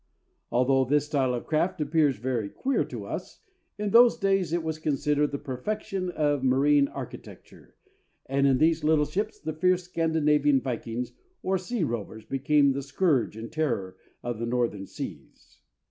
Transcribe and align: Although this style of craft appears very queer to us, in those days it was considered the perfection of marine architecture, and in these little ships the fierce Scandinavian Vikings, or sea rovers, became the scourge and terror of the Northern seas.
Although 0.51 0.85
this 0.85 1.05
style 1.05 1.35
of 1.35 1.45
craft 1.45 1.79
appears 1.79 2.17
very 2.17 2.49
queer 2.49 2.83
to 2.85 3.05
us, 3.05 3.39
in 3.77 3.91
those 3.91 4.17
days 4.17 4.51
it 4.51 4.63
was 4.63 4.79
considered 4.79 5.29
the 5.31 5.37
perfection 5.37 6.09
of 6.09 6.43
marine 6.43 6.87
architecture, 6.87 7.75
and 8.25 8.47
in 8.47 8.57
these 8.57 8.83
little 8.83 9.05
ships 9.05 9.39
the 9.39 9.53
fierce 9.53 9.83
Scandinavian 9.83 10.59
Vikings, 10.59 11.11
or 11.43 11.59
sea 11.59 11.83
rovers, 11.83 12.25
became 12.25 12.71
the 12.71 12.81
scourge 12.81 13.37
and 13.37 13.51
terror 13.51 13.95
of 14.23 14.39
the 14.39 14.47
Northern 14.47 14.87
seas. 14.87 15.59